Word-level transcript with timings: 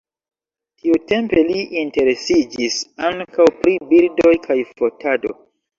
Tiutempe 0.83 1.43
li 1.49 1.59
interesiĝis 1.83 2.81
ankaŭ 3.11 3.49
pri 3.61 3.79
birdoj 3.93 4.37
kaj 4.49 4.63
fotado. 4.75 5.41